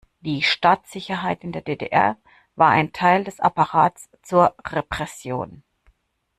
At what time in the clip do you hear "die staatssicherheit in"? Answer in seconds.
0.21-1.51